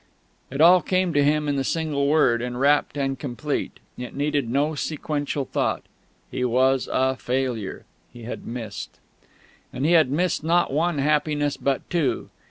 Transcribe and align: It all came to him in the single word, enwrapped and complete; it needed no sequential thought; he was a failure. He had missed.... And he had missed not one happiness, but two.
It 0.49 0.61
all 0.61 0.81
came 0.81 1.13
to 1.13 1.23
him 1.23 1.47
in 1.47 1.57
the 1.57 1.63
single 1.63 2.07
word, 2.07 2.41
enwrapped 2.41 2.97
and 2.97 3.19
complete; 3.19 3.79
it 3.99 4.15
needed 4.15 4.49
no 4.49 4.73
sequential 4.73 5.45
thought; 5.45 5.83
he 6.31 6.43
was 6.43 6.89
a 6.91 7.15
failure. 7.17 7.85
He 8.11 8.23
had 8.23 8.47
missed.... 8.47 8.97
And 9.71 9.85
he 9.85 9.91
had 9.91 10.09
missed 10.09 10.43
not 10.43 10.73
one 10.73 10.97
happiness, 10.97 11.55
but 11.55 11.87
two. 11.91 12.31